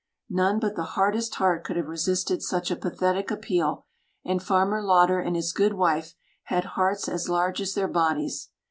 None 0.31 0.59
but 0.59 0.75
the 0.75 0.81
hardest 0.97 1.35
heart 1.35 1.63
could 1.63 1.75
have 1.75 1.85
resisted 1.87 2.41
such 2.41 2.71
a 2.71 2.75
pathetic 2.75 3.29
appeal, 3.29 3.85
and 4.25 4.41
Farmer 4.41 4.81
Lauder 4.81 5.19
and 5.19 5.35
his 5.35 5.53
good 5.53 5.75
wife 5.75 6.15
had 6.45 6.63
hearts 6.73 7.07
as 7.07 7.29
large 7.29 7.61
as 7.61 7.75
their 7.75 7.87
bodies. 7.87 8.49